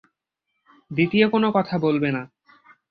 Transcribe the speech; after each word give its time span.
দ্বিতীয় 0.91 1.25
কোনো 1.29 1.47
কথা 1.51 1.75
বলবে 1.77 2.09
না। 2.11 2.23